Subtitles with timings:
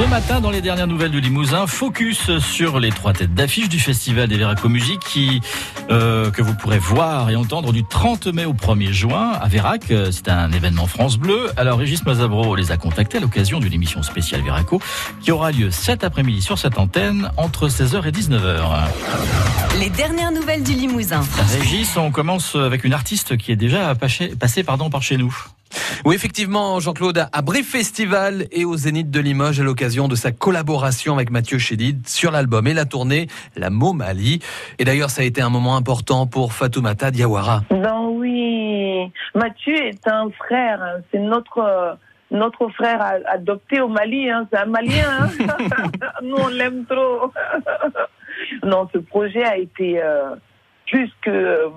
[0.00, 3.78] Ce matin, dans les dernières nouvelles du Limousin, focus sur les trois têtes d'affiche du
[3.78, 5.42] Festival des Veraco Musique qui,
[5.90, 9.92] euh, que vous pourrez voir et entendre du 30 mai au 1er juin à Vérac.
[10.10, 11.50] C'est un événement France Bleu.
[11.58, 14.80] Alors, Régis Mazabro les a contactés à l'occasion d'une émission spéciale Véraco
[15.20, 18.88] qui aura lieu cet après-midi sur cette antenne entre 16h et 19h.
[19.80, 21.20] Les dernières nouvelles du Limousin.
[21.58, 25.36] Régis, on commence avec une artiste qui est déjà passée, passé, pardon, par chez nous.
[26.04, 30.32] Oui, effectivement, Jean-Claude, à Brief Festival et au Zénith de Limoges à l'occasion de sa
[30.32, 34.40] collaboration avec Mathieu Chédid sur l'album et la tournée La Momali.
[34.78, 37.62] Et d'ailleurs, ça a été un moment important pour Fatoumata Diawara.
[37.70, 41.00] Ben oui, Mathieu est un frère, hein.
[41.10, 41.98] c'est notre
[42.30, 44.46] notre frère adopté au Mali, hein.
[44.52, 45.04] c'est un Malien.
[45.20, 45.28] Hein.
[46.22, 47.32] Nous, on l'aime trop.
[48.62, 50.36] non, ce projet a été euh,
[50.86, 51.70] plus que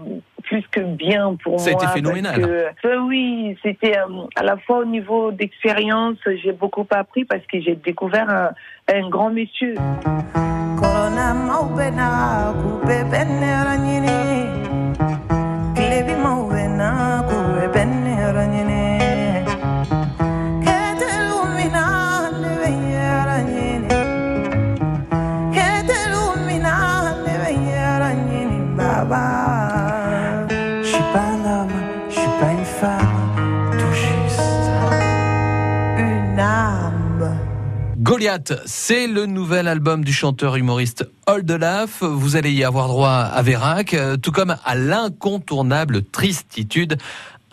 [0.44, 1.60] plus que bien pour moi.
[1.60, 2.42] Ça été phénoménal.
[2.82, 7.60] Que, oui, c'était euh, à la fois au niveau d'expérience, j'ai beaucoup appris parce que
[7.62, 8.50] j'ai découvert un,
[8.94, 9.76] un grand monsieur.
[38.04, 42.04] Goliath, c'est le nouvel album du chanteur humoriste Oldelaf.
[42.04, 46.98] Vous allez y avoir droit à Vérac, euh, tout comme à l'incontournable Tristitude,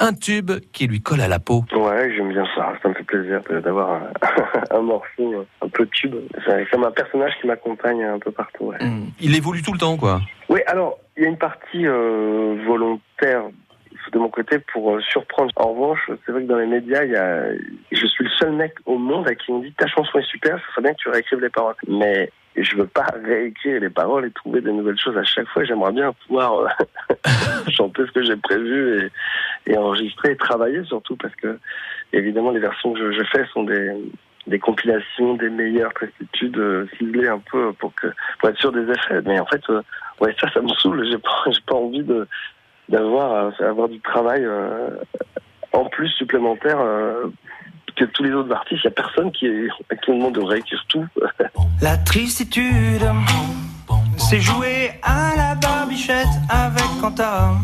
[0.00, 1.62] un tube qui lui colle à la peau.
[1.72, 2.72] Ouais, j'aime bien ça.
[2.82, 4.00] Ça me fait plaisir d'avoir
[4.72, 6.16] un, morceau un peu tube.
[6.44, 8.72] C'est comme un personnage qui m'accompagne un peu partout.
[8.80, 9.04] Hmm.
[9.20, 10.20] Il évolue tout le temps, quoi.
[10.48, 13.44] Oui, alors, il y a une partie euh, volontaire
[14.12, 15.52] de mon côté pour euh, surprendre.
[15.56, 17.44] En revanche, c'est vrai que dans les médias, y a,
[17.92, 20.58] je suis le seul mec au monde à qui on dit ta chanson est super,
[20.58, 21.74] ça serait bien que tu réécrives les paroles.
[21.86, 25.64] Mais je veux pas réécrire les paroles et trouver de nouvelles choses à chaque fois.
[25.64, 26.68] J'aimerais bien pouvoir euh,
[27.70, 29.10] chanter ce que j'ai prévu
[29.66, 31.58] et, enregistrer et travailler surtout parce que
[32.12, 37.38] évidemment les versions que je, fais sont des compilations des meilleures préstitudes euh, ciblées un
[37.38, 39.20] peu pour être sûr des effets.
[39.24, 39.62] Mais en fait,
[40.20, 41.06] ouais, ça, ça me saoule.
[41.08, 42.26] J'ai pas, j'ai pas envie de
[42.90, 44.90] d'avoir euh, avoir du travail euh,
[45.72, 47.32] en plus supplémentaire euh,
[47.96, 48.82] que tous les autres artistes.
[48.84, 49.68] Il n'y a personne qui, est,
[50.04, 51.06] qui me demande de réécrire tout.
[51.80, 53.08] La tristitude,
[54.18, 57.58] c'est jouer à la barbichette avec Quentin.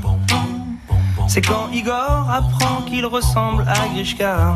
[1.28, 4.54] C'est quand Igor apprend qu'il ressemble à Grishka.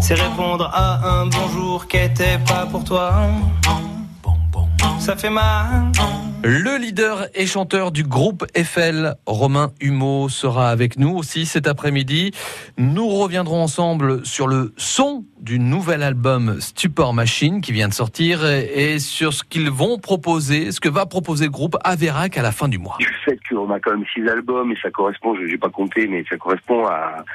[0.00, 3.12] C'est répondre à un bonjour qui était pas pour toi.
[4.98, 5.90] Ça fait mal.
[6.50, 12.30] Le leader et chanteur du groupe Eiffel, Romain Humeau, sera avec nous aussi cet après-midi.
[12.78, 18.46] Nous reviendrons ensemble sur le son du nouvel album Stupor Machine qui vient de sortir
[18.46, 22.50] et sur ce qu'ils vont proposer, ce que va proposer le groupe Averac à la
[22.50, 22.96] fin du mois.
[22.98, 26.06] Du fait qu'on a quand même six albums et ça correspond, je n'ai pas compté,
[26.06, 27.26] mais ça correspond à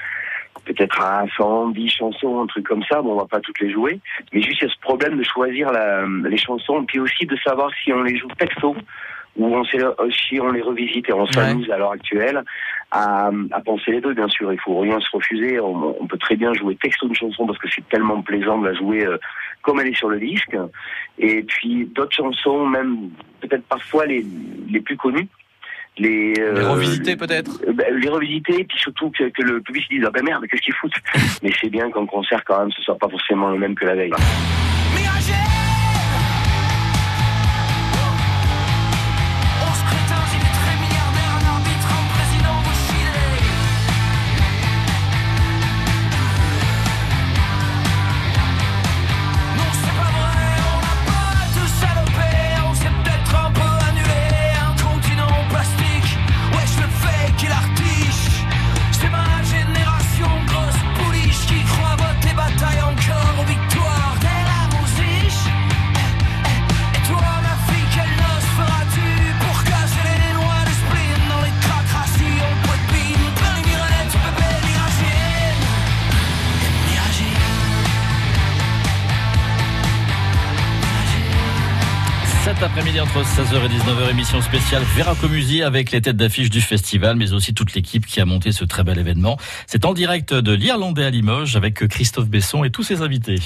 [0.66, 3.02] peut-être à 110 chansons, un truc comme ça.
[3.02, 4.00] Bon, on va pas toutes les jouer,
[4.32, 7.36] mais juste il y a ce problème de choisir la, les chansons, puis aussi de
[7.38, 8.76] savoir si on les joue texto
[9.36, 12.44] ou on si on les revisite et on s'amuse à l'heure actuelle
[12.92, 14.14] à, à, penser les deux.
[14.14, 15.60] Bien sûr, il faut rien se refuser.
[15.60, 18.76] On, peut très bien jouer texto une chanson parce que c'est tellement plaisant de la
[18.76, 19.18] jouer euh,
[19.64, 20.56] comme elle est sur le disque.
[21.18, 23.10] Et puis d'autres chansons, même
[23.42, 24.24] peut-être parfois les
[24.70, 25.28] les plus connues
[25.98, 29.62] les, euh, les revisiter peut-être euh, bah, Les revisiter, et puis surtout que, que le
[29.62, 30.94] public se dise ah ben merde, qu'est-ce qu'ils foutent?
[31.44, 33.96] Mais c'est bien qu'en concert quand même, ce soit pas forcément le même que la
[33.96, 34.12] veille.
[82.64, 87.34] Après-midi entre 16h et 19h, émission spéciale Véracomusie avec les têtes d'affiche du festival, mais
[87.34, 89.38] aussi toute l'équipe qui a monté ce très bel événement.
[89.68, 93.40] C'est en direct de l'Irlandais à Limoges avec Christophe Besson et tous ses invités.